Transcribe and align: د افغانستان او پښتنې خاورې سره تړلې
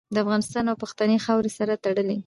د 0.13 0.15
افغانستان 0.23 0.65
او 0.67 0.79
پښتنې 0.83 1.17
خاورې 1.25 1.51
سره 1.57 1.73
تړلې 1.83 2.17